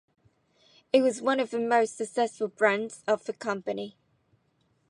[0.91, 3.99] It was one of the most successful brands of the company.